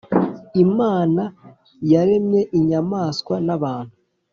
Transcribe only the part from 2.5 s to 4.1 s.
inyamaswa na bantu